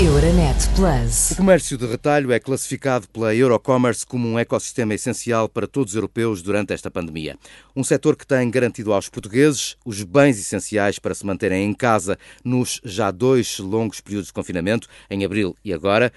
[0.00, 1.32] Euronet Plus.
[1.32, 5.96] O comércio de retalho é classificado pela Eurocommerce como um ecossistema essencial para todos os
[5.96, 7.36] europeus durante esta pandemia.
[7.76, 12.18] Um setor que tem garantido aos portugueses os bens essenciais para se manterem em casa
[12.42, 16.10] nos já dois longos períodos de confinamento, em abril e agora.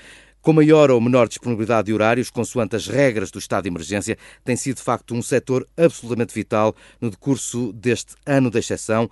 [0.46, 4.56] Com maior ou menor disponibilidade de horários, consoante as regras do estado de emergência, tem
[4.56, 9.10] sido de facto um setor absolutamente vital no decurso deste ano de exceção,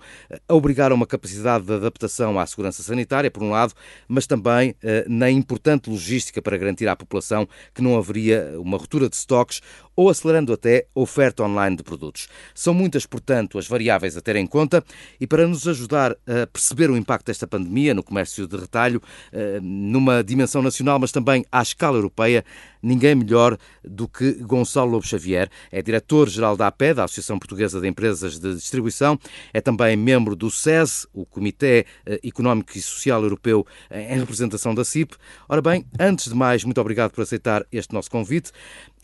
[0.48, 3.74] a obrigar a uma capacidade de adaptação à segurança sanitária, por um lado,
[4.06, 9.08] mas também eh, na importante logística para garantir à população que não haveria uma ruptura
[9.08, 9.60] de estoques
[9.96, 12.28] ou acelerando até a oferta online de produtos.
[12.54, 14.84] São muitas, portanto, as variáveis a ter em conta
[15.20, 19.58] e para nos ajudar a perceber o impacto desta pandemia no comércio de retalho, eh,
[19.60, 22.44] numa dimensão nacional, mas também à escala europeia,
[22.84, 25.48] ninguém melhor do que Gonçalo Lobo Xavier.
[25.72, 29.18] É diretor-geral da APE, da Associação Portuguesa de Empresas de Distribuição,
[29.52, 34.84] é também membro do SES, o Comitê eh, Económico e Social Europeu, em representação da
[34.84, 35.16] CIP.
[35.48, 38.52] Ora bem, antes de mais, muito obrigado por aceitar este nosso convite.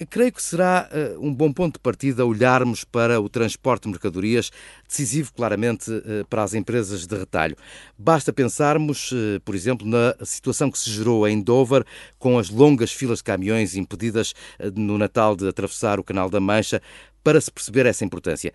[0.09, 4.51] Creio que será uh, um bom ponto de partida olharmos para o transporte de mercadorias,
[4.89, 5.91] decisivo claramente
[6.29, 7.57] para as empresas de retalho.
[7.99, 9.13] Basta pensarmos,
[9.45, 11.85] por exemplo, na situação que se gerou em Dover,
[12.19, 14.35] com as longas filas de caminhões impedidas
[14.75, 16.81] no Natal de atravessar o Canal da Mancha,
[17.23, 18.53] para se perceber essa importância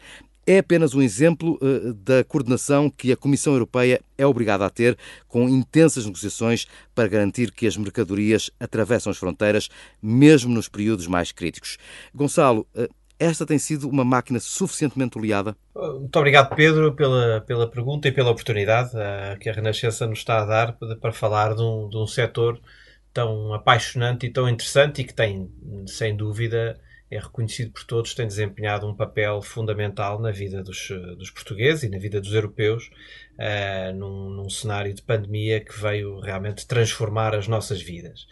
[0.48, 4.98] é apenas um exemplo uh, da coordenação que a Comissão Europeia é obrigada a ter
[5.28, 9.70] com intensas negociações para garantir que as mercadorias atravessam as fronteiras,
[10.02, 11.78] mesmo nos períodos mais críticos.
[12.14, 15.56] Gonçalo, uh, esta tem sido uma máquina suficientemente oleada?
[15.74, 20.42] Muito obrigado, Pedro, pela, pela pergunta e pela oportunidade uh, que a Renascença nos está
[20.42, 22.60] a dar para, para falar de um, de um setor
[23.16, 25.50] tão apaixonante e tão interessante e que tem,
[25.88, 26.78] sem dúvida,
[27.10, 31.90] é reconhecido por todos, tem desempenhado um papel fundamental na vida dos, dos portugueses e
[31.90, 32.90] na vida dos europeus,
[33.40, 38.28] uh, num, num, cenário de pandemia que veio realmente transformar as nossas vidas.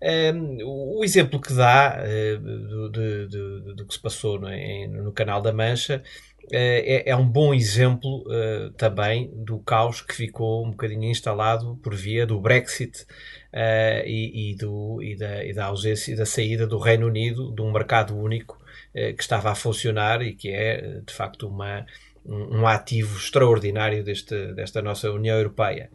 [0.00, 5.42] Uh, o exemplo que dá uh, do, do, que se passou no, em, no Canal
[5.42, 6.02] da Mancha
[6.50, 11.94] é, é, um bom exemplo uh, também do caos que ficou um bocadinho instalado por
[11.94, 16.66] via do Brexit uh, e, e, do, e, da, e da ausência e da saída
[16.66, 18.58] do Reino Unido de um mercado único
[18.94, 21.86] uh, que estava a funcionar e que é de facto uma,
[22.26, 25.90] um, um ativo extraordinário deste, desta nossa União Europeia.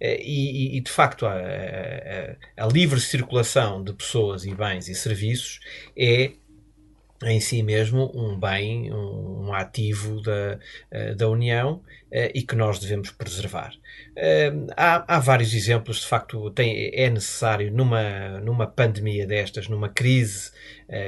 [0.00, 5.60] E, e de facto, a, a, a, livre circulação de pessoas e bens e serviços
[5.96, 6.32] é
[7.24, 10.58] em si mesmo um bem, um, ativo da,
[10.92, 11.82] uh, da União
[12.12, 13.72] e que nós devemos preservar.
[14.10, 19.88] Uh, há, há, vários exemplos, de facto, tem, é necessário numa, numa pandemia destas, numa
[19.88, 20.50] crise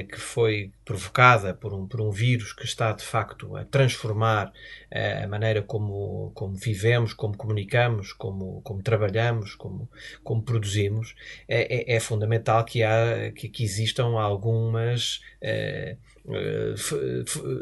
[0.09, 4.53] que foi provocada por um, por um vírus que está de facto a transformar
[4.93, 9.91] a maneira como, como vivemos, como comunicamos, como, como trabalhamos, como,
[10.23, 11.17] como produzimos,
[11.49, 15.99] é, é, é fundamental que, há, que, que existam algumas Uh,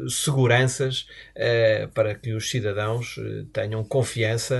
[0.07, 4.57] seguranças uh, para que os cidadãos uh, tenham confiança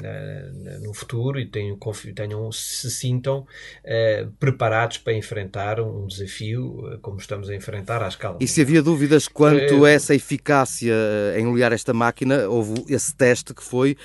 [0.00, 1.78] na, no futuro e tenham,
[2.14, 3.46] tenham se sintam
[4.38, 8.38] preparados para enfrentar um desafio como estamos a enfrentar à escala.
[8.40, 10.94] E se havia dúvidas quanto a essa eficácia
[11.36, 13.96] em olhar esta máquina, houve esse teste que foi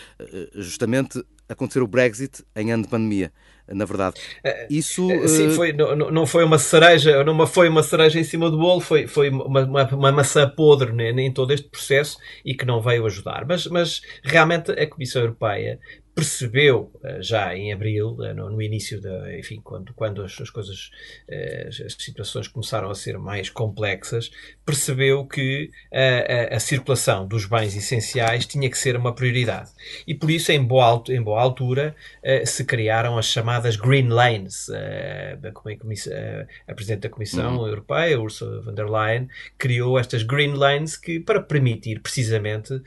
[0.55, 3.31] justamente acontecer o Brexit em ano de pandemia
[3.73, 4.19] na verdade.
[4.43, 8.19] Eh, Isso eh, sim, eh, foi, não, não foi uma cereja, não foi uma cereja
[8.19, 11.69] em cima do bolo, foi, foi uma, uma, uma maçã podre né, em todo este
[11.69, 13.45] processo e que não veio ajudar.
[13.47, 15.79] Mas, mas realmente a Comissão Europeia
[16.19, 20.49] percebeu eh, já em abril, eh, no, no início da, enfim, quando, quando as, as
[20.49, 20.91] coisas,
[21.29, 24.29] eh, as, as, situações começaram a ser mais complexas,
[24.65, 29.71] percebeu que a, a, a, circulação dos bens essenciais tinha que ser uma prioridade.
[30.05, 31.95] E por isso, em boa, em boa altura,
[32.45, 34.69] se criaram as chamadas Green Lanes.
[34.69, 37.67] A, a, a Presidente da Comissão uhum.
[37.67, 42.81] Europeia, Ursula von der Leyen, criou estas Green Lanes que, para permitir precisamente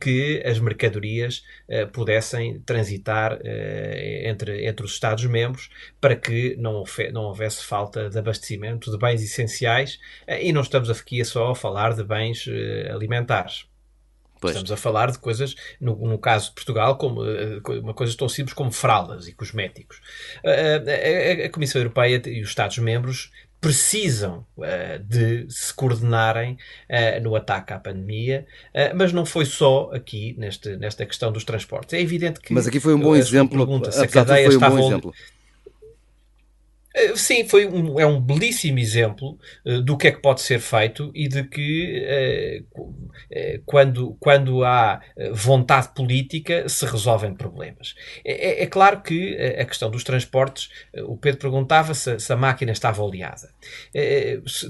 [0.00, 1.44] que as mercadorias
[1.92, 5.68] pudessem transitar eh, entre, entre os Estados-membros
[6.00, 10.88] para que não, não houvesse falta de abastecimento de bens essenciais eh, e não estamos
[10.88, 13.66] aqui só a falar de bens eh, alimentares.
[14.40, 14.56] Pois.
[14.56, 17.20] Estamos a falar de coisas, no, no caso de Portugal, como
[17.80, 20.00] uma coisa tão simples como fraldas e cosméticos.
[20.44, 23.30] A, a, a Comissão Europeia e os Estados-membros
[23.62, 26.58] precisam uh, de se coordenarem
[26.90, 28.44] uh, no ataque à pandemia,
[28.74, 31.94] uh, mas não foi só aqui neste, nesta questão dos transportes.
[31.94, 32.52] É evidente que.
[32.52, 33.56] Mas aqui foi um bom exemplo.
[33.56, 34.80] Pergunta, se a cadeia um estava.
[34.80, 35.12] Eh,
[37.14, 41.10] sim, foi um, é um belíssimo exemplo uh, do que é que pode ser feito
[41.14, 45.00] e de que uh, uh, quando, quando há
[45.32, 47.94] vontade política se resolvem problemas.
[48.24, 50.70] É, é, é claro que a questão dos transportes,
[51.06, 53.48] o Pedro perguntava se, se, a máquina estava oleada.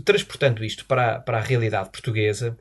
[0.05, 2.57] transportando isto para, para a realidade portuguesa,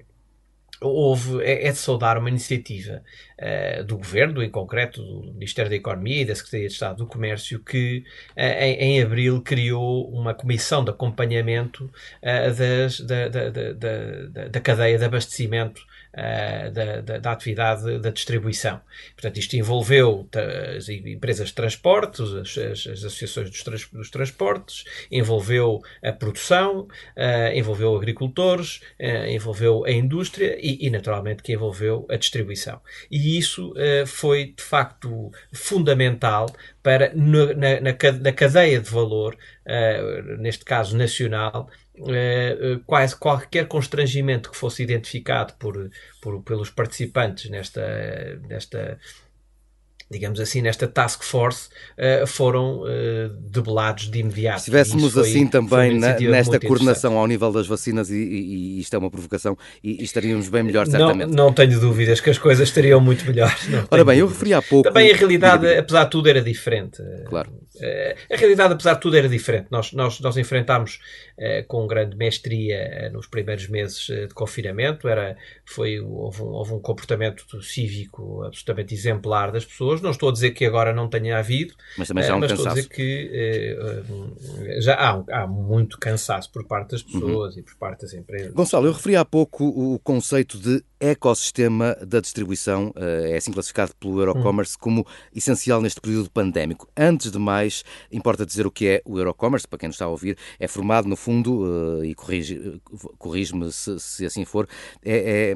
[0.81, 3.03] houve, é, é, de saudar uma iniciativa
[3.39, 7.07] uh, do Governo, em concreto do Ministério da Economia e da Secretaria de Estado do
[7.07, 8.03] Comércio, que
[8.35, 14.59] uh, em, em, abril criou uma comissão de acompanhamento uh, das, da, da, da, da,
[14.59, 18.81] cadeia de abastecimento uh, da, da, da, atividade da distribuição.
[19.13, 20.27] Portanto, isto envolveu
[20.77, 26.81] as empresas de transportes, as, as, as associações dos, trans, dos, transportes, envolveu a produção,
[26.81, 32.81] uh, envolveu agricultores, uh, envolveu a indústria e, e, naturalmente, que envolveu a distribuição.
[33.09, 33.73] E isso
[34.05, 36.47] foi, de facto, fundamental
[36.83, 39.37] para, na, na, na cadeia de valor,
[40.39, 41.69] neste caso nacional,
[42.85, 45.89] quase qualquer constrangimento que fosse identificado por,
[46.21, 47.81] por, pelos participantes nesta,
[48.47, 48.99] nesta
[50.11, 54.59] digamos assim, nesta task force, uh, foram uh, debelados de imediato.
[54.59, 58.93] Se estivéssemos assim também na, nesta coordenação ao nível das vacinas, e, e, e, isto
[58.93, 61.29] é uma provocação, e, e estaríamos bem melhor, certamente.
[61.29, 63.67] Não, não, tenho dúvidas que as coisas estariam muito melhores.
[63.89, 64.19] Ora bem, dúvidas.
[64.19, 64.89] eu referi há pouco...
[64.89, 67.01] Também a realidade, apesar de tudo, era diferente.
[67.25, 67.49] Claro.
[67.75, 69.67] Uh, a realidade, apesar de tudo, era diferente.
[69.71, 70.99] Nós, nós, nós enfrentámos
[71.67, 75.35] com grande mestria nos primeiros meses de confinamento, era,
[75.65, 80.51] foi, houve, um, houve um comportamento cívico absolutamente exemplar das pessoas, não estou a dizer
[80.51, 82.67] que agora não tenha havido, mas também já há um mas cansaço.
[82.67, 87.59] estou a dizer que uh, já há, há, muito cansaço por parte das pessoas uhum.
[87.59, 88.53] e por parte das empresas.
[88.53, 94.19] Gonçalo, eu referi há pouco o conceito de ecossistema da distribuição, é assim classificado pelo
[94.19, 96.87] Eurocommerce como essencial neste período pandémico.
[96.95, 100.09] Antes de mais, importa dizer o que é o Eurocommerce, para quem nos está a
[100.09, 104.67] ouvir, é formado no fundo, e corrige-me se, se, assim for,
[105.03, 105.55] é,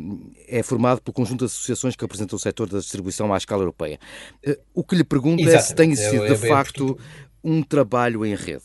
[0.49, 3.61] é, é formado pelo conjunto de associações que representam o setor da distribuição à escala
[3.61, 3.99] europeia.
[4.73, 5.57] O que lhe pergunto Exatamente.
[5.57, 6.97] é se tem sido, de facto,
[7.43, 8.63] um trabalho em rede.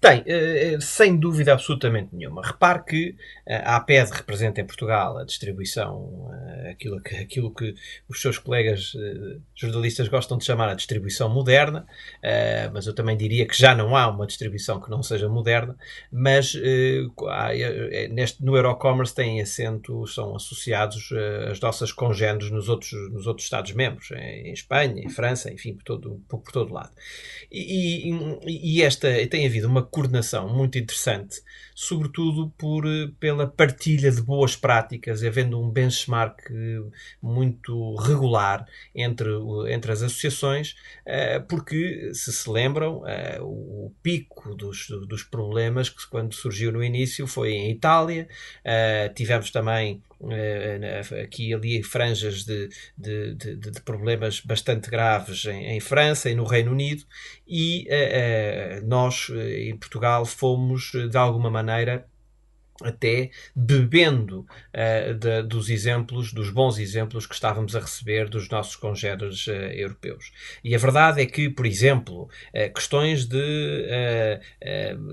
[0.00, 2.46] Tem, eh, eh, sem dúvida absolutamente nenhuma.
[2.46, 6.30] Repare que eh, a APED representa em Portugal a distribuição,
[6.70, 7.74] aquilo que, aquilo que
[8.08, 8.92] os seus colegas
[9.54, 11.86] jornalistas gostam de chamar a distribuição moderna,
[12.72, 15.76] mas eu também diria que já não há uma distribuição que não seja moderna,
[16.10, 16.54] mas
[18.10, 21.10] neste, no Eurocommerce têm assento, são associados
[21.50, 26.22] as nossas congêneres nos outros, nos outros Estados-membros, em Espanha, em França, enfim, por todo,
[26.28, 26.92] por, todo lado.
[27.50, 28.12] E,
[28.46, 31.40] e, e esta tem havido uma coordenação muito interessante,
[31.74, 36.80] sobretudo por, eh, pela partilha de boas práticas, havendo um benchmark eh,
[37.22, 39.28] muito regular entre,
[39.68, 43.02] entre as associações, eh, porque, se se lembram,
[43.40, 48.28] o pico dos, dos problemas que quando surgiu no início foi em Itália,
[49.14, 50.02] tivemos também
[51.22, 56.34] aqui e ali franjas de, de, de, de, problemas bastante graves em, em, França e
[56.34, 57.04] no Reino Unido.
[57.46, 62.06] E uh, nós em Portugal fomos de alguma maneira
[62.82, 68.76] até bebendo uh, de, dos exemplos, dos bons exemplos que estávamos a receber dos nossos
[68.76, 70.30] congêneres uh, europeus.
[70.62, 72.22] E a verdade é que, por exemplo,
[72.54, 73.38] uh, questões de,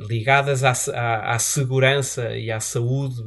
[0.08, 3.24] ligadas à, à, à, segurança e à saúde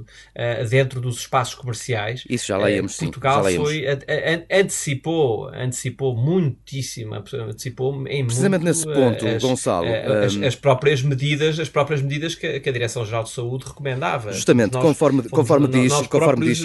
[0.71, 2.59] dentro dos espaços comerciais, isso já
[3.05, 3.85] Portugal sim, foi
[4.51, 9.89] antecipou, antecipou muitíssimo, antecipou em precisamente muito, nesse ponto, as, Gonçalo,
[10.25, 14.75] as, as, próprias medidas, as próprias medidas que, que a Direção-Geral de Saúde recomendava Justamente,
[14.75, 16.65] nós, conforme, conforme diz, conforme diz,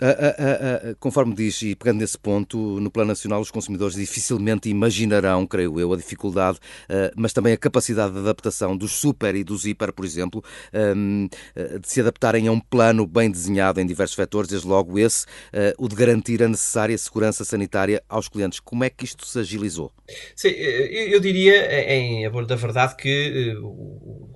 [0.00, 4.68] a, a, a, conforme diz, e pegando nesse ponto, no plano nacional, os consumidores dificilmente
[4.68, 9.44] imaginarão, creio eu, a dificuldade, uh, mas também a capacidade de adaptação dos super e
[9.44, 10.42] dos hiper, por exemplo,
[10.96, 14.98] um, uh, de se adaptarem a um plano bem desenhado em diversos vetores, desde logo
[14.98, 15.26] esse,
[15.78, 18.60] o de garantir a necessária segurança sanitária aos clientes.
[18.60, 19.92] Como é que isto se agilizou?
[20.34, 23.54] Sim, eu diria, em abordo da verdade, que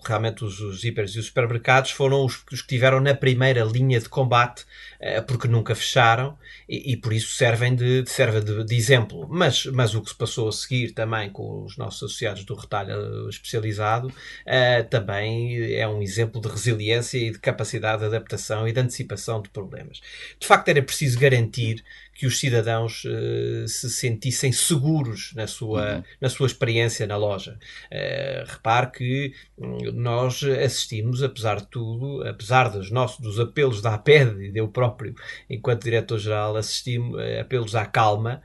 [0.07, 3.99] realmente os, os hipers e os supermercados foram os, os que tiveram na primeira linha
[3.99, 4.67] de combate,
[5.01, 6.37] eh, porque nunca fecharam
[6.69, 9.27] e, e por isso servem de, servem de, de, exemplo.
[9.31, 13.29] Mas, mas o que se passou a seguir também com os nossos associados do retalho
[13.29, 18.81] especializado uh, também é um exemplo de resiliência e de capacidade de adaptação e de
[18.81, 20.01] antecipação de problemas.
[20.39, 21.83] De facto, era preciso garantir
[22.19, 26.03] que os cidadãos uh, se sentissem seguros na sua, uhum.
[26.21, 27.57] na sua experiência na loja.
[27.93, 33.95] Uh, repare que hum, nós assistimos, apesar de tudo, apesar dos, nossos, dos apelos da
[33.95, 35.15] APED e eu próprio,
[35.49, 38.43] enquanto diretor-geral, assistimos uh, apelos à calma,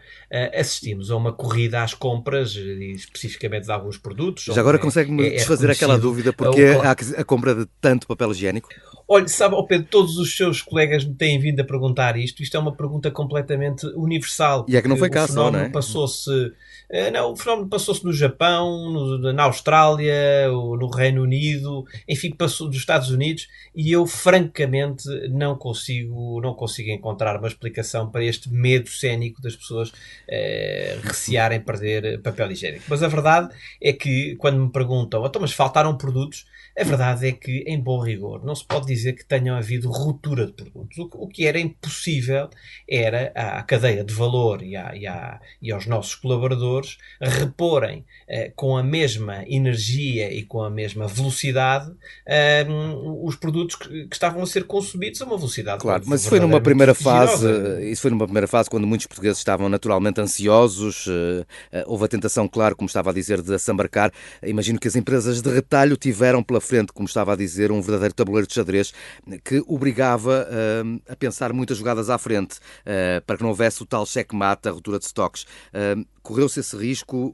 [0.54, 4.46] assistimos a uma corrida às compras, especificamente de alguns produtos.
[4.46, 8.08] Já agora consegue-me é, desfazer é aquela dúvida, porque é a, a compra de tanto
[8.08, 8.70] papel higiênico?
[9.08, 12.42] Olha, sabe, oh Pedro, todos os seus colegas me têm vindo a perguntar isto.
[12.42, 14.66] Isto é uma pergunta completamente universal.
[14.68, 15.70] E é que não foi cá só, não é?
[15.70, 16.54] passou-se...
[16.90, 22.68] Eh, não, o fenómeno passou-se no Japão, no, na Austrália, no Reino Unido, enfim, passou
[22.68, 28.50] dos Estados Unidos e eu francamente não consigo, não consigo encontrar uma explicação para este
[28.52, 29.92] medo cénico das pessoas
[30.30, 32.86] eh, recearem perder papel higiênico.
[32.88, 33.50] Mas a verdade
[33.82, 36.46] é que quando me perguntam, então, mas faltaram produtos,
[36.78, 40.48] a verdade é que, em bom rigor, não se pode dizer que tenham havido ruptura
[40.48, 40.98] de produtos.
[41.14, 42.50] O, que era impossível
[42.90, 48.52] era à cadeia de valor e, à, e, à, e aos nossos colaboradores reporem eh,
[48.56, 51.92] com a mesma energia e com a mesma velocidade
[52.26, 52.66] eh,
[53.24, 55.80] os produtos que, que, estavam a ser consumidos a uma velocidade.
[55.80, 57.48] Claro, mas foi numa primeira fase,
[57.84, 61.06] isso foi numa primeira fase quando muitos portugueses estavam naturalmente ansiosos,
[61.72, 64.12] eh, houve a tentação, claro, como estava a dizer, de assambarcar.
[64.42, 68.14] Imagino que as empresas de retalho tiveram pela frente, como estava a dizer, um verdadeiro
[68.14, 68.94] tabuleiro de xadrez
[69.44, 73.86] que obrigava uh, a pensar muitas jogadas à frente uh, para que não houvesse o
[73.86, 75.44] tal checkmate, a ruptura de estoques.
[75.74, 77.34] Uh, Correu-se esse risco?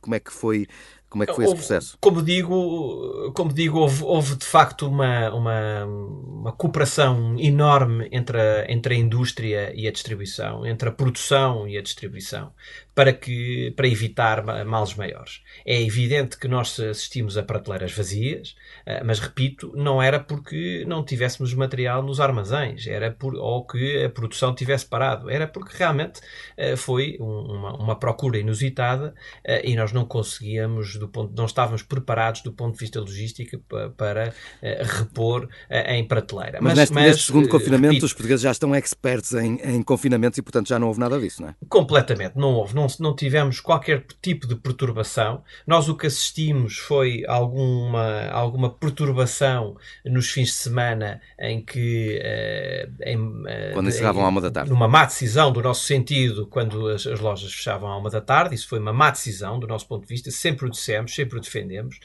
[0.00, 0.66] como é que foi
[1.14, 1.98] como é que foi houve, esse processo?
[2.00, 8.66] Como digo, como digo houve, houve de facto uma, uma, uma, cooperação enorme entre a,
[8.68, 12.52] entre a indústria e a distribuição, entre a produção e a distribuição
[12.94, 15.42] para, que, para evitar males maiores.
[15.66, 18.54] É evidente que nós assistimos a prateleiras vazias,
[18.86, 24.04] eh, mas repito, não era porque não tivéssemos material nos armazéns, era por, ou que
[24.04, 26.20] a produção tivesse parado, era porque realmente
[26.56, 31.82] eh, foi uma, uma procura inusitada eh, e nós não conseguíamos, do ponto, não estávamos
[31.82, 36.58] preparados do ponto de vista logístico para, para repor em prateleira.
[36.60, 39.82] Mas, mas, neste, mas, neste segundo confinamento, repito, os portugueses já estão expertos em, em
[39.82, 41.54] confinamentos e, portanto, já não houve nada disso, não é?
[41.68, 42.74] Completamente, não houve.
[42.74, 45.42] Não não, não tivemos qualquer tipo de perturbação.
[45.66, 52.20] Nós o que assistimos foi alguma, alguma perturbação nos fins de semana em que.
[52.20, 54.70] Uh, em, uh, quando encerravam à uma da tarde.
[54.70, 58.54] Numa má decisão do nosso sentido, quando as, as, lojas fechavam à uma da tarde.
[58.54, 60.30] Isso foi uma má decisão do nosso ponto de vista.
[60.30, 61.96] Sempre o dissemos, sempre o defendemos.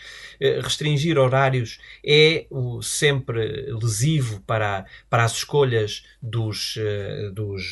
[0.42, 6.78] Uh, restringir horários é o sempre lesivo para, para as escolhas dos,
[7.34, 7.64] dos,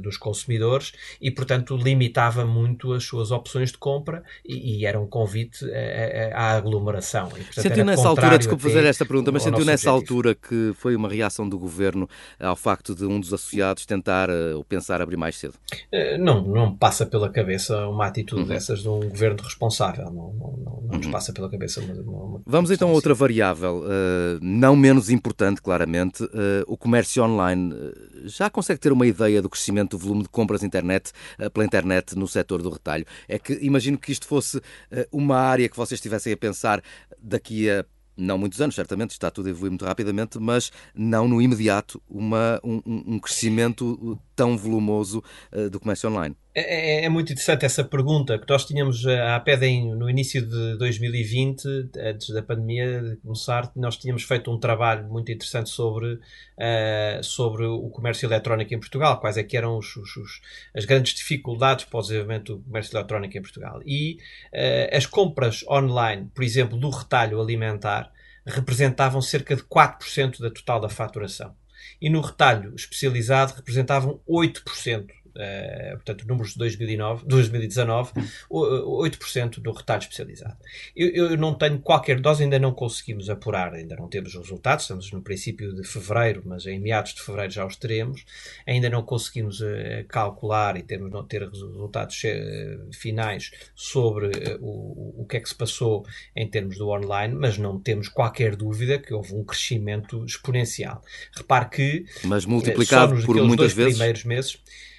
[0.00, 5.06] dos consumidores e, portanto, limitava muito as suas opções de compra e, e era um
[5.06, 5.64] convite
[6.32, 7.28] à aglomeração.
[7.36, 10.16] E, sentiu nessa altura, desculpe fazer esta pergunta, mas sentiu nessa objetivo.
[10.16, 12.08] altura que foi uma reação do governo
[12.40, 15.54] ao facto de um dos associados tentar eh, ou pensar abrir mais cedo?
[15.90, 18.48] Eh, não, não passa pela cabeça uma atitude uhum.
[18.48, 20.04] dessas de um governo responsável.
[20.04, 21.12] Não, não, não, não nos uhum.
[21.12, 26.22] passa pela cabeça uma, uma Vamos então a outra variável, uh, não menos importante, claramente,
[26.24, 26.28] uh,
[26.66, 27.74] o comércio online.
[28.24, 32.16] Já consegue ter uma ideia do crescimento do volume de compras internet, uh, pela internet
[32.16, 33.04] no setor do retalho.
[33.28, 34.60] É que imagino que isto fosse
[34.90, 36.82] eh, uma área que vocês estivessem a pensar
[37.20, 37.84] daqui a
[38.16, 42.60] não muitos anos, certamente, está tudo a evoluir muito rapidamente, mas não no imediato uma,
[42.62, 45.20] um, um crescimento tão volumoso
[45.72, 46.36] do comércio online.
[46.56, 50.78] É, é, é, muito interessante essa pergunta que nós tínhamos à PEDEM no início de
[50.78, 57.22] 2020, antes da pandemia de começar, nós tínhamos feito um trabalho muito interessante sobre, uh,
[57.24, 60.40] sobre o comércio eletrónico em Portugal, quais é que eram os, os, os,
[60.72, 63.80] as grandes dificuldades para o do comércio eletrónico em Portugal.
[63.84, 64.18] E
[64.52, 68.12] uh, as compras online, por exemplo, do retalho alimentar,
[68.46, 71.52] representavam cerca de 4% da total da faturação.
[72.00, 78.12] E no retalho especializado representavam 8% uh, portanto, números de 2009, 2019,
[78.50, 80.56] 8% do retalho especializado.
[80.94, 84.84] Eu, eu, não tenho qualquer dose, ainda não conseguimos apurar, ainda não temos os resultados,
[84.84, 88.24] estamos no princípio de fevereiro, mas em meados de fevereiro já os teremos,
[88.66, 95.26] ainda não conseguimos uh, calcular e termos, não ter resultados uh, finais sobre o, o
[95.26, 99.12] que é que se passou em termos do online, mas não temos qualquer dúvida que
[99.12, 101.02] houve um crescimento exponencial.
[101.36, 102.04] Repare que.
[102.24, 103.94] Mas multiplicado por muitas vezes.
[103.94, 104.93] primeiros meses eh,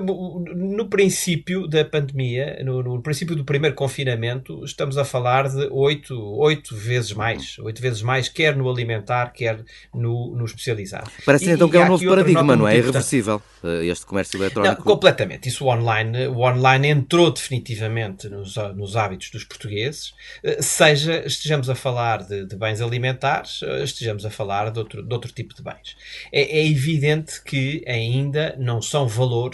[0.00, 6.18] no princípio da pandemia, no, no, princípio do primeiro confinamento, estamos a falar de oito,
[6.38, 7.58] oito vezes mais.
[7.58, 9.62] Oito vezes mais, quer no alimentar, quer
[9.94, 11.10] no, no especializado.
[11.26, 12.78] Parece e, então que é um novo paradigma, não é?
[12.78, 14.76] Irreversível eh, este comércio eletrónico.
[14.76, 15.48] Não, completamente.
[15.48, 21.68] Isso o online, o online entrou definitivamente nos, nos hábitos dos portugueses, eh, seja estejamos
[21.68, 25.62] a falar de, de bens alimentares, estejamos a falar de outro, de outro tipo de
[25.62, 25.96] bens.
[26.32, 29.49] É, é evidente que ainda não são valores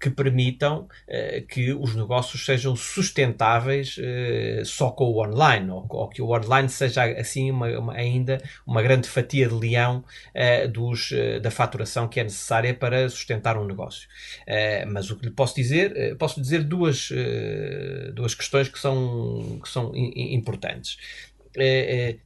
[0.00, 6.08] que permitam uh, que os negócios sejam sustentáveis uh, só com o online, ou, ou,
[6.08, 10.04] que o online seja assim uma, uma, ainda uma grande fatia de leão
[10.34, 11.10] uh, dos,
[11.42, 14.08] da faturação que é necessária para sustentar um negócio.
[14.88, 17.10] mas o que lhe posso dizer, posso dizer duas,
[18.14, 20.98] duas questões que são, que são importantes.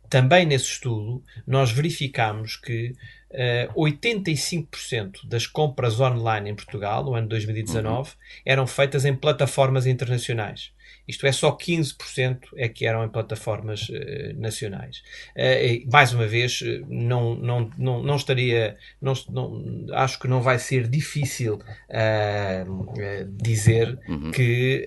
[0.08, 2.94] também nesse estudo, nós verificamos que
[3.32, 8.16] uh, eh, 85% das compras online em Portugal, no ano 2019, uhum.
[8.44, 10.72] eram feitas em plataformas internacionais.
[11.06, 13.94] Isto é, só 15% é que eram em plataformas uh,
[14.36, 15.02] nacionais.
[15.36, 18.76] Uh, mais uma vez, não, não, não, não estaria.
[19.00, 24.30] Não, não, acho que não vai ser difícil uh, dizer uhum.
[24.30, 24.84] que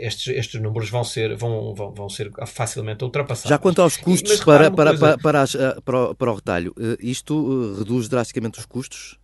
[0.00, 3.50] estes, estes números vão ser, vão, vão, vão ser facilmente ultrapassados.
[3.50, 5.18] Já quanto aos custos Mas, para, para, coisa...
[5.18, 9.18] para, para, para, para o retalho, isto reduz drasticamente os custos?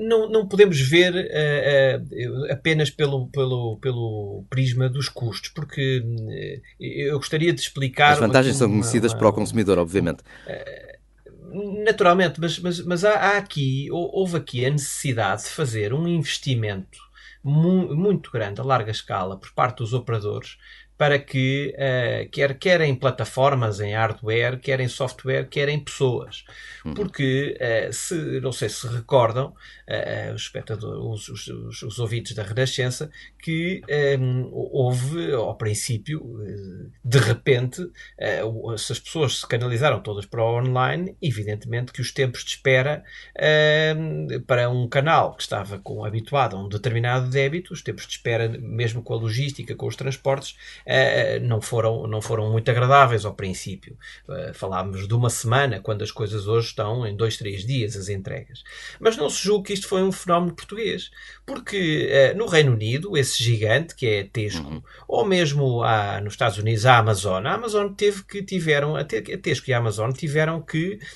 [0.00, 1.28] Não, não podemos ver
[2.50, 6.60] apenas pelo, pelo, pelo prisma dos custos custos, porque eh,
[7.08, 8.12] eu gostaria de explicar.
[8.12, 10.22] As vantagens são conhecidas uma, para o consumidor, obviamente.
[10.46, 10.98] Eh,
[11.84, 16.98] naturalmente, mas, mas, mas há, há, aqui, houve aqui a necessidade de fazer um investimento
[17.42, 20.56] muito grande, a larga escala, por parte dos operadores,
[20.96, 26.44] para que, uh, quer, quer em plataformas, em hardware, quer em software, quer em pessoas.
[26.84, 26.94] Uhum.
[26.94, 32.44] Porque, uh, se, não sei se recordam, uh, os, espectadores, os, os, os, ouvintes da
[32.44, 33.10] Renascença,
[33.42, 36.22] que um, ehm, houve, ao princípio,
[37.04, 37.86] de repente,
[38.78, 43.04] se as pessoas se canalizaram todas para o online, evidentemente que os tempos de espera
[43.38, 48.12] ehm, para um canal que estava com, habituado a um determinado débito, os tempos de
[48.12, 50.56] espera, mesmo com a logística, com os transportes,
[51.42, 53.96] não, foram, não foram muito agradáveis ao princípio.
[54.28, 58.08] Uh, falámos de uma semana, quando as coisas hoje estão em dois, três dias, as
[58.08, 58.62] entregas.
[59.00, 61.10] Mas não se julgue que isto foi um fenómeno português,
[61.46, 64.82] porque uh, no Reino Unido, esse gigante que é Tesco, uhum.
[65.08, 69.70] ou mesmo há, nos Estados Unidos a Amazon, a Amazon teve que tiveram, a Tesco
[69.70, 71.06] e a Amazon tiveram que eh,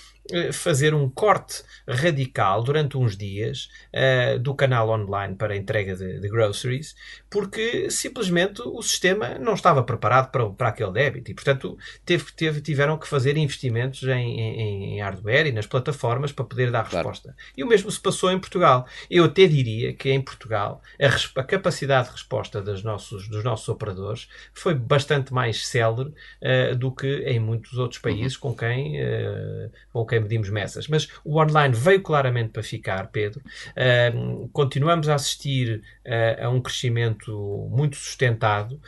[0.52, 6.28] fazer um corte radical durante uns dias uh, do canal online para entrega de, de,
[6.28, 6.94] groceries,
[7.30, 12.60] porque simplesmente o sistema não estava preparado para, para aquele débito e, portanto, teve, teve,
[12.60, 17.08] tiveram que fazer investimentos em, em, em, hardware e nas plataformas para poder dar claro.
[17.08, 17.34] resposta.
[17.56, 18.86] E o mesmo se passou em Portugal.
[19.10, 23.68] Eu até diria que em Portugal a, a capacidade de resposta dos nossos, dos nossos
[23.68, 28.40] operadores foi bastante mais célere uh, do que em muitos outros países uhum.
[28.40, 30.88] com quem, uh, com quem medimos messas.
[30.88, 33.42] Mas o online veio claramente para ficar, Pedro.
[33.70, 38.80] Uh, continuamos a assistir uh, a um crescimento muito sustentado uh,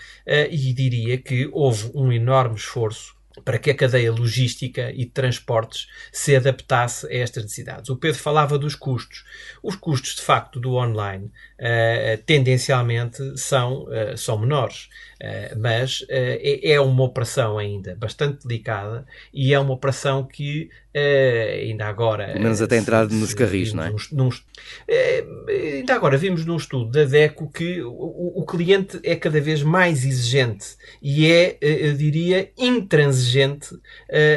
[0.50, 5.88] e diria que houve um enorme esforço para que a cadeia logística e de transportes
[6.12, 7.88] se adaptasse a estas necessidades.
[7.88, 9.24] O Pedro falava dos custos.
[9.62, 14.88] Os custos, de facto, do online uh, tendencialmente são, uh, são menores.
[15.22, 20.70] Uh, mas é, é, uma operação ainda bastante delicada e é uma operação que
[21.62, 22.28] ainda agora.
[22.28, 23.92] Pelo menos até entrar se, nos carris, não é?
[24.10, 24.30] Num,
[25.76, 30.04] ainda agora vimos num estudo da DECO que o, o, cliente é cada vez mais
[30.04, 33.68] exigente e é, eu diria, intransigente,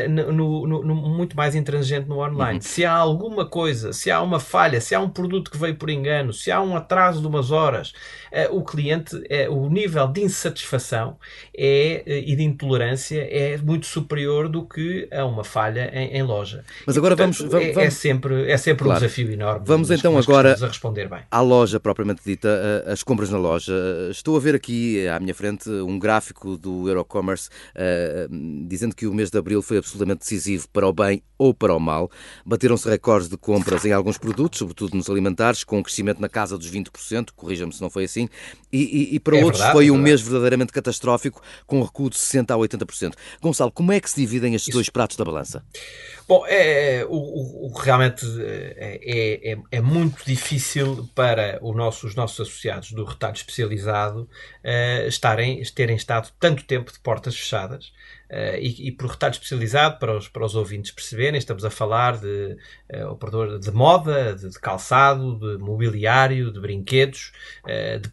[0.10, 2.58] no, no, no, muito mais intransigente no online.
[2.58, 2.62] Uhum.
[2.62, 5.90] Se há alguma coisa, se há uma falha, se há um produto que veio por
[5.90, 7.94] engano, se há um atraso de umas horas,
[8.32, 11.18] uh, o cliente, uh, o nível de insatisfação
[11.56, 16.24] é, uh, e de intolerância é muito superior do que a uma falha em, em
[16.24, 16.64] loja.
[16.86, 19.00] Mas agora e, portanto, vamos, vamos, é, é, sempre, é sempre claro.
[19.00, 19.66] um desafio enorme.
[19.66, 21.22] Vamos então agora a responder bem.
[21.30, 23.74] à loja propriamente dita, as compras na loja.
[24.10, 27.50] Estou a ver aqui à minha frente um gráfico do Eurocommerce
[28.68, 31.80] dizendo que o mês de abril foi absolutamente decisivo para o bem ou para o
[31.80, 32.10] mal.
[32.46, 36.58] Bateram-se recordes de compras em alguns produtos, sobretudo nos alimentares, com um crescimento na casa
[36.58, 36.90] dos 20%,
[37.34, 38.30] corrija-me se não foi assim,
[38.74, 41.84] e, e, e para é outros verdade, foi é um mês verdadeiramente catastrófico, com um
[41.84, 43.14] recuo de 60% a 80%.
[43.40, 44.78] Gonçalo, como é que se dividem estes Isso.
[44.78, 45.64] dois pratos da balança?
[46.28, 52.40] Bom, é, é o, o, realmente é, é, é, muito difícil para nosso, os nossos
[52.40, 57.92] associados do retalho especializado uh, estarem, terem estado tanto tempo de portas fechadas.
[58.34, 62.18] Uh, e, e, por retalho especializado, para os, para os ouvintes perceberem, estamos a falar
[62.18, 62.58] de
[62.92, 67.32] uh, operador de moda, de, de, calçado, de mobiliário, de brinquedos,
[67.64, 68.10] uh, de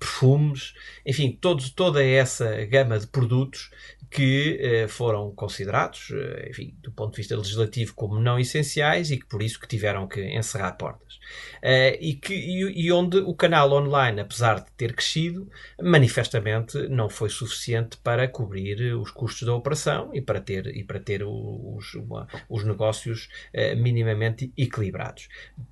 [1.04, 3.70] enfim, todos, toda essa gama de produtos
[4.10, 9.16] que eh, foram considerados, eh, enfim, do ponto de vista legislativo, como não essenciais e
[9.16, 11.20] que por isso que tiveram que encerrar portas.
[11.62, 15.48] Eh, e, que, e, e, onde o canal online, apesar de ter crescido,
[15.80, 20.98] manifestamente não foi suficiente para cobrir os custos da operação e para ter, e para
[20.98, 23.28] ter os, uma, os negócios
[23.76, 25.28] minimamente equilibrados.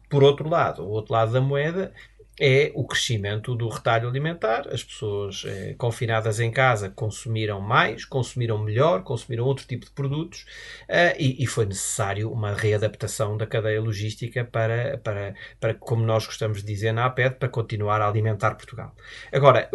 [0.09, 1.93] Por outro lado, o outro lado da moeda
[2.41, 4.69] é o crescimento do retalho alimentar.
[4.69, 10.47] As pessoas eh, confinadas em casa consumiram mais, consumiram melhor, consumiram outro tipo de produtos
[10.89, 16.27] eh, e, e, foi necessário uma readaptação da cadeia logística para, para, para, como nós
[16.27, 18.95] gostamos de dizer na APED, para continuar a alimentar Portugal.
[19.33, 19.69] Agora,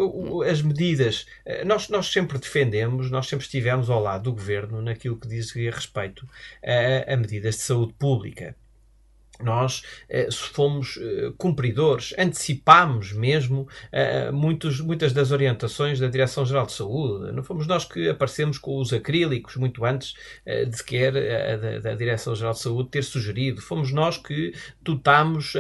[0.50, 5.18] as medidas, eh, nós, nós sempre defendemos, nós sempre estivemos ao lado do governo naquilo
[5.18, 6.28] que diz respeito
[6.64, 8.56] a, a medidas de saúde pública
[9.42, 16.74] nós eh, fomos eh, cumpridores, antecipámos mesmo eh, muitos, muitas das orientações da Direção-Geral de
[16.74, 17.32] Saúde.
[17.32, 20.14] Não fomos nós que aparecemos com os acrílicos muito antes
[20.46, 23.62] eh, de sequer a, da, Direção-Geral de Saúde ter sugerido.
[23.62, 25.54] Fomos nós que dotámos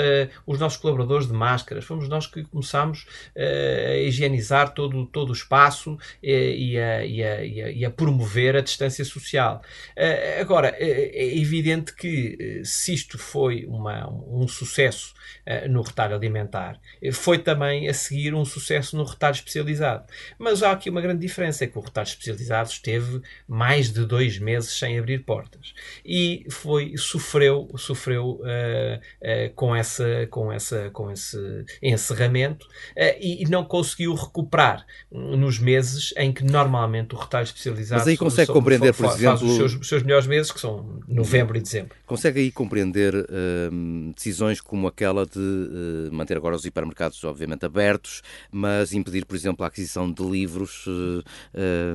[0.45, 1.85] os nossos colaboradores de máscaras.
[1.85, 3.05] Fomos nós que começámos
[3.35, 9.05] a higienizar todo, todo o espaço e, a, e, a, e, a, promover a distância
[9.05, 9.61] social.
[10.39, 15.13] agora, é evidente que se isto foi uma, um sucesso
[15.47, 16.79] uh, no retalho alimentar.
[17.11, 20.05] Foi também a seguir um sucesso no retalho especializado.
[20.37, 24.39] Mas há aqui uma grande diferença, é que o retalho especializado esteve mais de dois
[24.39, 25.73] meses sem abrir portas.
[26.05, 31.37] E foi, sofreu, sofreu uh, uh, com, essa, com, essa, com esse
[31.81, 32.67] encerramento
[33.19, 38.17] e, e, não conseguiu recuperar nos meses em que normalmente o retalho especializado Mas aí
[38.17, 39.37] consegue são, compreender, por exemplo...
[39.37, 41.95] faz os seus, os seus melhores meses, que são novembro e dezembro.
[42.05, 43.13] Consegue aí compreender
[43.53, 49.35] Ehm, decisões como aquela de uh, manter agora os hipermercados, obviamente, abertos, mas impedir, por
[49.35, 51.23] exemplo, a aquisição de livros uh,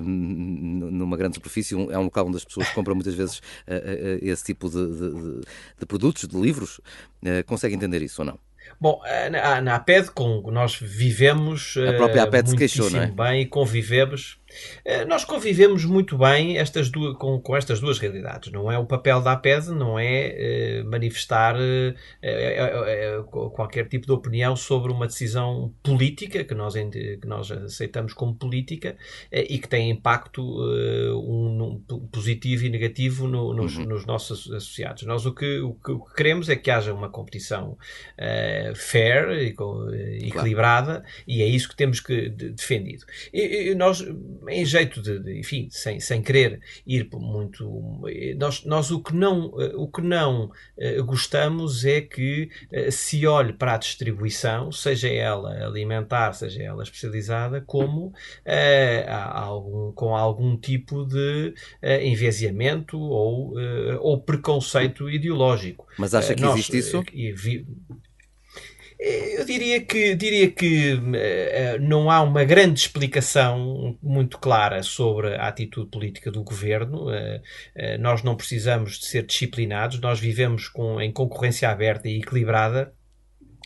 [0.03, 1.75] numa grande superfície.
[1.75, 3.41] Um, é um local onde as pessoas compram muitas vezes
[4.23, 5.41] esse tipo de, de,
[5.79, 6.81] de, produtos, de livros.
[7.47, 8.39] consegue entender isso ou não?
[8.81, 13.07] Bom, na, na APED, com nós vivemos a própria APED se queixou, não é?
[13.07, 14.48] bem e convivemos eh,
[15.07, 18.51] nós convivemos muito bem estas duas, com, com, estas duas realidades.
[18.51, 21.57] Não é o papel da APED, não é eh, manifestar
[22.23, 28.35] eh, qualquer tipo de opinião sobre uma decisão política que nós, que nós aceitamos como
[28.35, 28.97] política
[29.33, 33.85] e que tem impacto um, um, positivo e negativo no, nos, uhum.
[33.85, 35.03] nos, nossos associados.
[35.05, 37.77] Nós o que, o que, o que, queremos é que haja uma competição
[38.75, 39.55] fair e
[40.27, 41.05] equilibrada claro.
[41.27, 43.05] e é isso que temos que defendido.
[43.33, 44.05] E, e nós
[44.49, 48.03] em jeito de, de, enfim, sem, sem querer ir muito.
[48.37, 53.53] Nós, nós o que não, o que não uh, gostamos é que uh, se olhe
[53.53, 58.13] para a distribuição, seja ela alimentar, seja ela especializada, como uh,
[59.09, 61.55] algum, com algum tipo de
[62.03, 63.55] envesiamento ou,
[64.01, 65.87] ou preconceito ideológico.
[65.97, 67.05] Mas acha que nós, existe isso?
[68.99, 75.47] Eu diria que, diria que uh, não há uma grande explicação muito clara sobre a
[75.47, 77.07] atitude política do governo.
[77.09, 77.41] Uh,
[78.01, 82.93] nós não precisamos de ser disciplinados, nós vivemos com, em concorrência aberta e equilibrada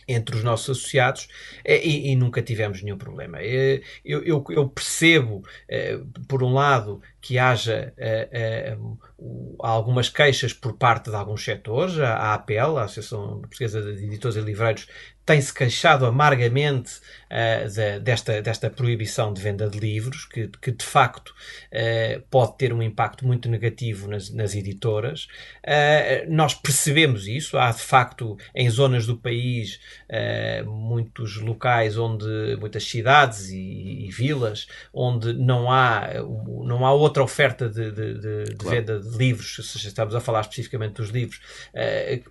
[0.05, 1.29] entre os nossos associados
[1.65, 3.41] e, e, nunca tivemos nenhum problema.
[3.41, 5.41] Eu, eu, eu percebo,
[6.27, 7.93] por um lado, que haja
[9.59, 14.41] algumas queixas por parte de alguns setores, a APL, a Associação Portuguesa de Editores e
[14.41, 14.87] Livreiros,
[15.25, 16.99] tem-se queixado amargamente
[17.31, 22.57] uh, de, desta, desta proibição de venda de livros, que, que de facto uh, pode
[22.57, 25.27] ter um impacto muito negativo nas, nas editoras.
[25.65, 27.57] Uh, nós percebemos isso.
[27.57, 29.79] Há de facto em zonas do país
[30.65, 32.25] muitos locais onde,
[32.59, 36.09] muitas cidades e, vilas, onde não há,
[36.65, 38.77] não há outra oferta de, de, de, de claro.
[38.77, 41.39] venda de livros, se estamos a falar especificamente dos livros,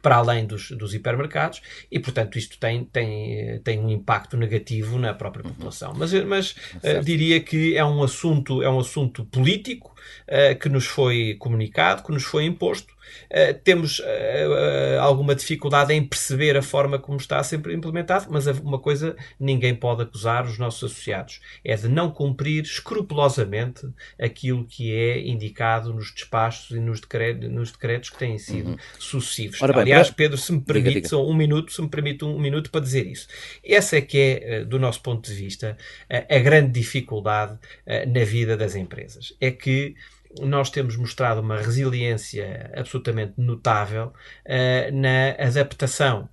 [0.03, 5.14] para além dos, dos hipermercados, e portanto isto tem tem, tem, um impacto negativo na
[5.14, 5.53] própria uhum.
[5.53, 5.95] população.
[5.97, 9.91] Mas, mas uh, diria que é um assunto, é um assunto político
[10.29, 12.93] uh, que nos foi comunicado, que nos foi imposto
[13.31, 18.79] Uh, temos uh, alguma dificuldade em perceber a forma como está sempre implementado, mas uma
[18.79, 23.88] coisa ninguém pode acusar os nossos associados é de não cumprir escrupulosamente
[24.21, 28.77] aquilo que é indicado nos despachos e nos, decretos, nos decretos que têm sido uhum.
[28.99, 29.59] sucessivos.
[29.61, 31.09] Bem, Aliás, Pedro, se me permite, diga, diga.
[31.09, 33.27] só um minuto, se me permite um minuto para dizer isso.
[33.65, 35.77] Essa é que é, do nosso ponto de vista,
[36.09, 37.59] a grande dificuldade
[38.07, 39.35] na vida das empresas.
[39.41, 39.91] É que
[40.40, 44.12] nós temos mostrado uma resiliência absolutamente notável
[44.47, 46.29] uh, na adaptação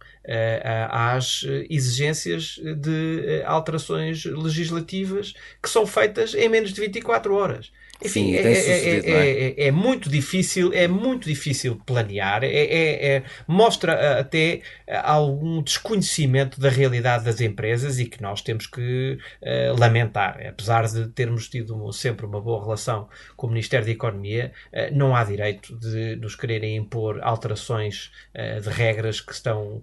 [0.90, 7.72] às exigências de uh, alterações legislativas que são feitas em menos de 24 horas.
[8.02, 14.62] Enfim, é, é, é, é, muito difícil, é muito difícil planear, é, mostra até
[15.04, 20.40] algum desconhecimento da realidade das empresas e que nós temos que uh, lamentar.
[20.48, 25.14] Apesar de termos tido sempre uma boa relação com o Ministério da Economia, uh, não
[25.14, 29.82] há direito de nos quererem impor alterações uh, de regras que, estão,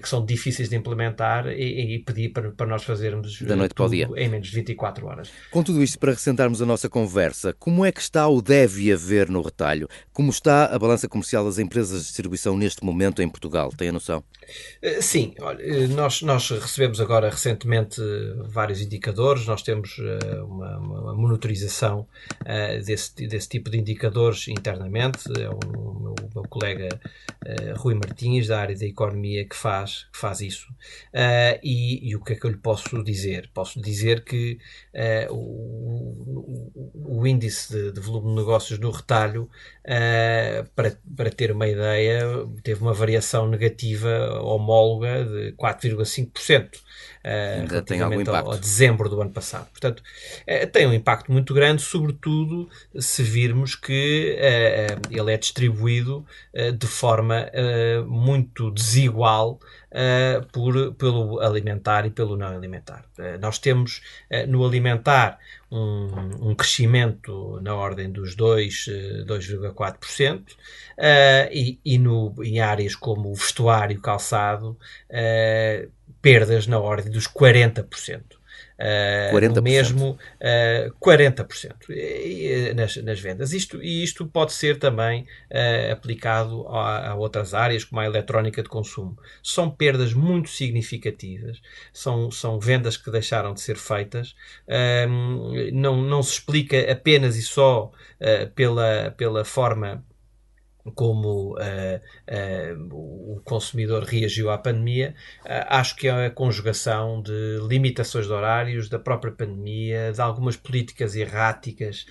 [0.00, 3.86] que são difíceis de implementar e, e pedir para, para, nós fazermos da noite para
[3.86, 4.08] o dia.
[4.16, 5.30] em menos de 24 horas.
[5.50, 7.54] Com tudo isto, para ressentarmos a nossa conversa.
[7.58, 9.88] Como é que está o deve haver no retalho?
[10.12, 13.70] Como está a balança comercial das empresas de distribuição neste momento em Portugal?
[13.70, 14.22] Tem a noção?
[14.80, 18.00] Eh, sim, olha, eh, nós, nós recebemos agora recentemente
[18.48, 22.06] vários indicadores, nós temos eh, uma, uma monitorização
[22.84, 25.20] desse, desse tipo de indicadores internamente.
[25.40, 25.58] É o
[26.00, 26.88] meu, meu colega
[27.76, 30.68] Rui Martins, da área da economia, que faz, que faz isso.
[31.62, 33.50] E, e, o que é que eu lhe posso dizer?
[33.52, 34.58] Posso dizer que
[35.30, 39.48] o, o índice de, de, volume de negócios no retalho,
[39.84, 42.24] uh, para, para ter uma ideia,
[42.62, 46.76] teve uma variação negativa homóloga de 4,5%.
[47.24, 48.46] Uh, Ainda tem algum impacto.
[48.46, 49.68] Ao, ao, dezembro do ano passado.
[49.70, 56.24] Portanto, uh, tem um impacto muito grande, sobretudo se virmos que uh, ele é distribuído
[56.78, 57.50] de forma
[58.06, 59.11] muito desigual
[60.52, 63.04] por, pelo alimentar e pelo não alimentar.
[63.40, 64.00] nós temos
[64.48, 65.38] no alimentar
[65.72, 70.54] um, um, crescimento na ordem dos 2,4%, uh,
[71.50, 74.76] e, e no, em áreas como o vestuário e calçado,
[75.10, 78.41] uh, perdas na ordem dos 40%.
[78.82, 79.54] Uh, 40%.
[79.54, 83.52] No mesmo uh, 40% nas, nas, vendas.
[83.52, 88.60] Isto, e isto pode ser também uh, aplicado a, a, outras áreas, como a eletrónica
[88.60, 89.16] de consumo.
[89.40, 91.60] São perdas muito significativas,
[91.92, 94.34] são, são vendas que deixaram de ser feitas.
[94.66, 100.04] Uh, não, não se explica apenas e só uh, pela, pela forma
[100.94, 105.14] como uh, uh, o consumidor reagiu à pandemia,
[105.44, 110.56] uh, acho que é a conjugação de limitações de horários, da própria pandemia, de algumas
[110.56, 112.06] políticas erráticas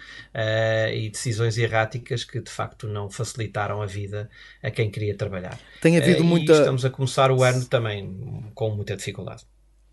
[0.93, 4.29] e decisões erráticas que de facto não facilitaram a vida
[4.63, 5.59] a quem queria trabalhar.
[5.81, 6.53] Tem havido muita.
[6.53, 9.45] Estamos a começar o ano também com muita dificuldade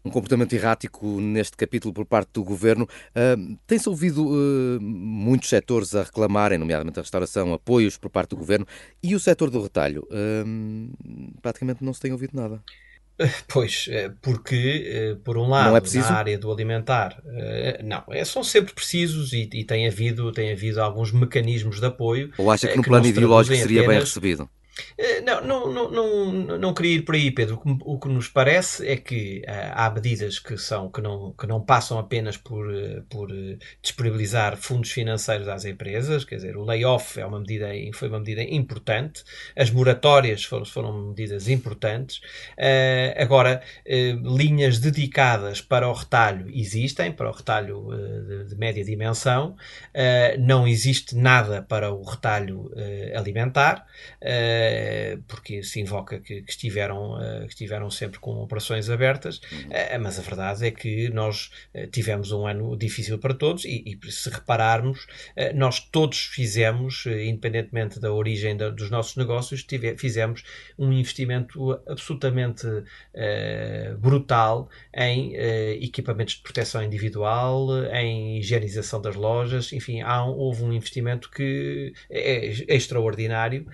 [0.08, 2.88] um comportamento errático neste capítulo por parte do governo.
[3.10, 8.36] Uh, Tem-se ouvido uh, muitos setores a reclamarem, nomeadamente a restauração, apoios por parte do
[8.36, 8.66] governo
[9.02, 10.06] e o setor do retalho.
[10.10, 12.62] Uh, praticamente não se tem ouvido nada.
[13.48, 18.44] Pois, eh, porque, eh, por um lado, é na área do alimentar, eh, não, são
[18.44, 22.30] sempre precisos e, e, tem, havido, tem havido alguns mecanismos de apoio.
[22.38, 23.96] Ou acha que no que plano ideológico seria apenas...
[23.96, 24.48] bem recebido?
[24.96, 27.60] Eh, não, não, não, não, queria ir por aí, Pedro.
[27.82, 31.60] O que, nos parece é que uh, há medidas que, são, que, não, que não
[31.60, 33.28] passam apenas por, uh, por
[33.82, 38.42] disponibilizar fundos financeiros às empresas, quer dizer, o layoff é uma medida, foi uma medida
[38.42, 39.22] importante,
[39.56, 42.20] as moratórias foram, foram medidas importantes.
[43.16, 47.88] agora, linhas dedicadas para o retalho existem, para o retalho
[48.48, 49.56] de, média dimensão,
[50.38, 52.70] não existe nada para o retalho
[53.14, 53.86] alimentar.
[54.68, 59.68] Eh, porque se invoca que, que estiveram, eh, que estiveram sempre com operações abertas, uhum.
[59.70, 61.50] Eh, mas a verdade é que nós
[61.90, 65.06] tivemos um ano difícil para todos e, e se repararmos,
[65.54, 70.42] nós todos fizemos, independentemente da origem da, dos nossos negócios, tive, fizemos
[70.78, 72.66] um investimento absolutamente
[73.98, 75.34] brutal em
[75.80, 82.46] equipamentos de proteção individual, em higienização das lojas, enfim, há, houve um investimento que é,
[82.46, 83.66] é extraordinário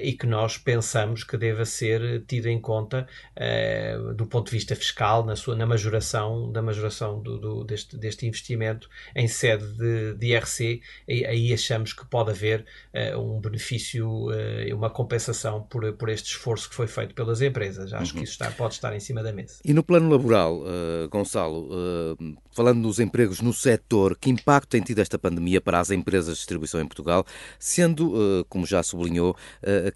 [0.00, 4.76] e que nós pensamos que deva ser tido em conta uh, do ponto de vista
[4.76, 10.14] fiscal na sua na majoração da majoração do, do, deste, deste investimento em sede de,
[10.14, 15.92] de IRC e, aí achamos que pode haver uh, um benefício uh, uma compensação por,
[15.94, 18.18] por este esforço que foi feito pelas empresas acho uhum.
[18.18, 20.62] que isso está, pode estar em cima da mesa e no plano laboral
[21.10, 22.16] Gonçalo
[22.58, 26.38] falando dos empregos no setor que impacto tem tido esta pandemia para as empresas de
[26.38, 27.24] distribuição em Portugal
[27.56, 29.36] sendo como já sublinhou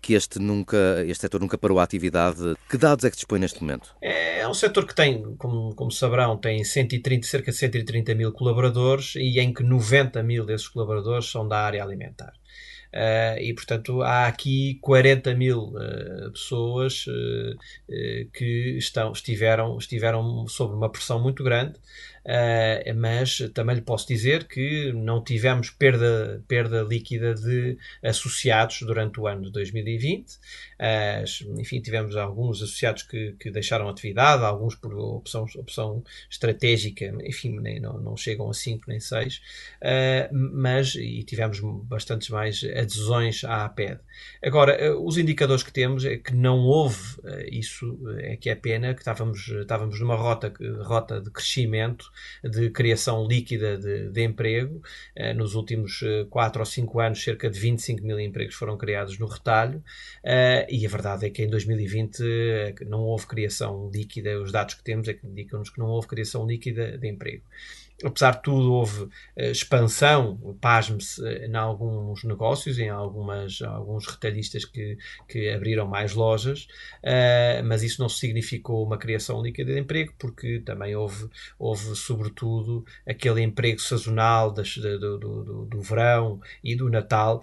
[0.01, 2.55] que este nunca, este setor nunca parou a atividade.
[2.71, 3.97] Que dados é que dispõe neste momento?
[4.01, 8.33] É, é um setor que tem, como, como saberão, tem 130, cerca de 130 mil
[8.33, 12.33] colaboradores e em que 90 mil desses colaboradores são da área alimentar.
[12.93, 17.57] Uh, e, portanto, há aqui 40 mil uh, pessoas uh,
[18.35, 21.75] que estão, estiveram, estiveram sob uma pressão muito grande
[22.27, 29.21] uh, mas também lhe posso dizer que não tivemos perda, perda líquida de associados durante
[29.21, 30.33] o ano de 2020.
[30.33, 37.59] Uh, enfim, tivemos alguns associados que, que deixaram atividade, alguns por opção, opção estratégica, enfim,
[37.61, 43.45] nem, não, não chegam a 5 nem 6, uh, mas e tivemos bastantes mais adesões
[43.45, 44.01] à APED.
[44.43, 47.17] Agora, os indicadores que temos é que não houve
[47.51, 52.12] isso, é que é pena, que estávamos, estávamos numa rota, rota de crescimento,
[52.43, 54.83] de criação líquida de, de emprego.
[55.17, 59.19] Uh, nos últimos uh, 4 ou 5 anos, cerca de 25 mil empregos foram criados
[59.19, 59.79] no retalho.
[60.25, 62.23] Uh, e a verdade é que em 2020
[62.87, 64.41] não houve criação líquida.
[64.41, 67.43] Os dados que temos é que indicam-nos que não houve criação líquida de emprego
[68.05, 74.65] apesar de tudo, houve uh, expansão, pasme-se, uh, em alguns negócios, em algumas, alguns retalhistas
[74.65, 76.67] que, que abriram mais lojas,
[77.03, 82.85] uh, mas isso não significou uma criação líquida de emprego, porque também houve, houve sobretudo,
[83.07, 87.43] aquele emprego sazonal das, do, do, do, do, verão e do Natal,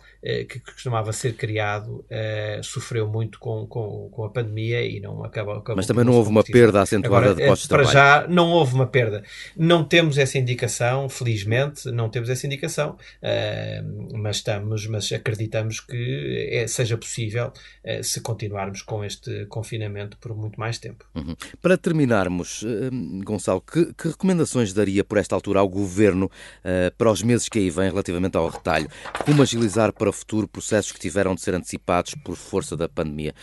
[0.49, 2.05] que costumava ser criado,
[2.63, 5.55] sofreu muito com, com, com, a pandemia e não acabou.
[5.55, 7.91] acabou mas também não houve uma perda acentuada Agora, de postos de trabalho.
[7.91, 9.23] Para já, não houve uma perda.
[9.55, 10.48] Não temos essa indicação,
[11.09, 18.03] felizmente, não temos essa indicação, uh, mas estamos, mas acreditamos que é, seja possível uh,
[18.03, 21.05] se continuarmos com este confinamento por muito mais tempo.
[21.15, 21.35] Uhum.
[21.61, 26.29] Para terminarmos, uh, Gonçalo, que, que, recomendações daria por esta altura ao Governo
[26.97, 28.89] para os meses que aí vêm relativamente ao retalho?
[29.25, 33.33] Como agilizar para o futuro processos que tiveram de ser antecipados por força da pandemia?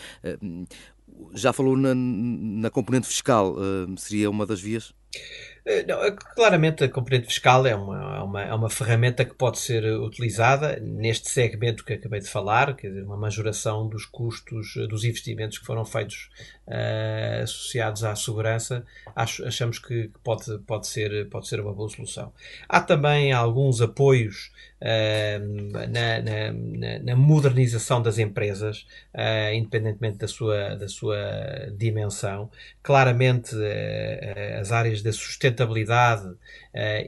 [1.33, 3.57] já falou na, na componente fiscal,
[3.97, 4.93] seria uma das vias?
[5.67, 9.35] Eh, não, é claramente a componente fiscal é uma, é, uma, é uma ferramenta que
[9.35, 14.75] pode ser utilizada neste segmento que acabei de falar, quer dizer, uma majoração dos custos
[14.89, 16.31] dos investimentos que foram feitos
[16.67, 22.33] uh, associados à segurança, acho, achamos que pode, pode, ser, pode ser uma boa solução.
[22.69, 24.51] Há também alguns apoios
[24.81, 31.17] uh, na, na, na, modernização das empresas, uh, independentemente da sua, da sua
[31.77, 32.51] dimensão.
[32.83, 33.57] Claramente,
[34.61, 36.35] as áreas da sustentabilidade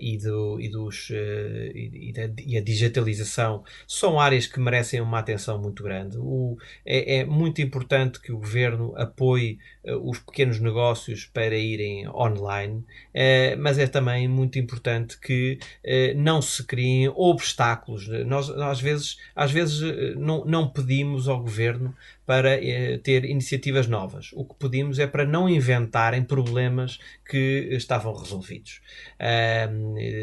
[0.00, 5.60] e, do, e, dos, e, da, e a digitalização são áreas que merecem uma atenção
[5.60, 6.18] muito grande.
[6.18, 9.47] O, é, é muito importante que o governo apoie
[9.84, 16.18] uh, os pequenos negócios para irem online, uh, mas é também muito importante que uh,
[16.20, 18.08] não se criem obstáculos.
[18.26, 19.80] Nós, às vezes, às vezes
[20.16, 21.94] não, não pedimos ao governo
[22.26, 22.58] para
[23.02, 24.32] ter iniciativas novas.
[24.34, 28.82] O que pedimos é para não inventarem problemas que estavam resolvidos.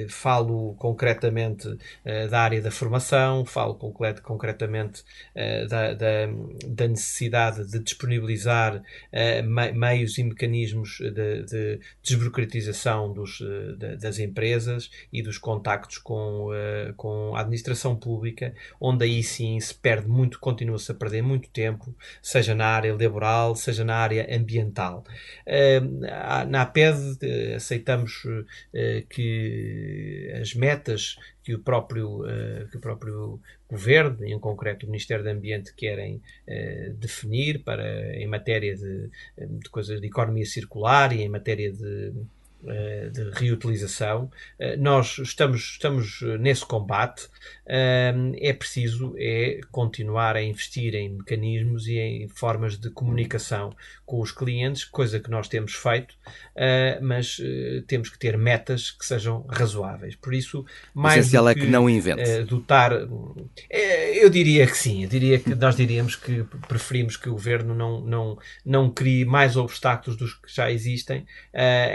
[0.07, 1.67] Falo concretamente
[2.29, 5.03] da área da formação, falo concret, concretamente
[5.67, 6.27] da, da,
[6.67, 8.83] da, necessidade de disponibilizar
[9.43, 13.39] me, meios e mecanismos de, de desburocratização dos,
[13.77, 16.49] de, das empresas e dos contactos com,
[16.97, 21.95] com a administração pública, onde aí sim se perde muito, continua-se a perder muito tempo
[22.21, 25.03] seja na área laboral, seja na área ambiental.
[26.47, 28.23] Na APED eh, aceitamos
[28.73, 33.39] eh, que as metas que o próprio, eh, que o próprio
[33.75, 36.21] governo, em concreto o Ministério do Ambiente, querem
[36.97, 42.13] definir para, em matéria de, de coisas de economia circular e em matéria de
[43.11, 44.29] de reutilização.
[44.59, 47.27] Eh, nós estamos, estamos nesse combate.
[47.67, 54.21] Eh, é preciso é continuar a investir em mecanismos e em formas de comunicação com
[54.21, 56.15] os clientes, coisa que nós temos feito,
[57.01, 57.41] mas
[57.87, 60.15] temos que ter metas que sejam razoáveis.
[60.15, 60.63] Por isso,
[60.93, 62.43] mais o essencial é que não invente.
[62.43, 62.91] dotar,
[64.13, 65.03] eu diria que sim.
[65.03, 69.57] Eu diria que nós diríamos que preferimos que o governo não, não, não crie mais
[69.57, 71.25] obstáculos dos que já existem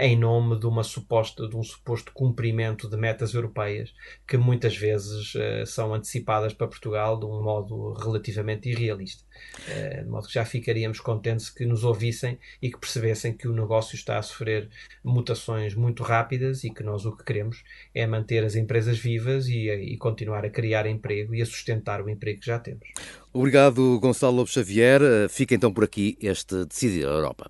[0.01, 3.91] em nome de uma suposta de um suposto cumprimento de metas europeias
[4.27, 9.23] que muitas vezes uh, são antecipadas para Portugal de um modo relativamente irrealista.
[9.67, 13.53] Uh, de modo que já ficaríamos contentes que nos ouvissem e que percebessem que o
[13.53, 14.69] negócio está a sofrer
[15.03, 19.67] mutações muito rápidas e que nós o que queremos é manter as empresas vivas e,
[19.67, 22.87] e continuar a criar emprego e a sustentar o emprego que já temos.
[23.33, 25.01] Obrigado, Gonçalo Lobo Xavier.
[25.01, 27.49] Eh, fica então por aqui este Decidir a Europa.